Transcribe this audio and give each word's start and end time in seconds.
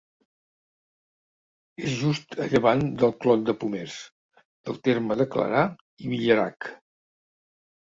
És 1.89 1.93
just 1.99 2.33
a 2.45 2.47
llevant 2.55 2.81
del 3.03 3.13
Clot 3.27 3.45
de 3.51 3.55
Pomers, 3.65 3.99
del 4.41 4.81
terme 4.89 5.21
de 5.23 5.31
Clarà 5.37 5.63
i 6.09 6.13
Villerac. 6.17 6.75